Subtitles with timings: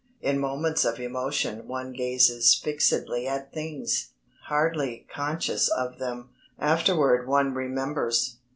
[0.19, 4.13] In moments of emotion one gazes fixedly at things,
[4.45, 6.31] hardly conscious of them.
[6.59, 8.37] Afterward one remembers.